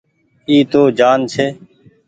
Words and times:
اي 0.49 0.57
تو 0.71 0.81
ڃآن 0.97 1.19
ڇي۔ 1.31 1.47